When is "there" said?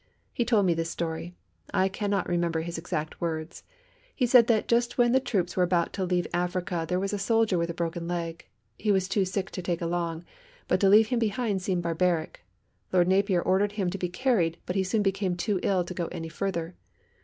6.89-6.99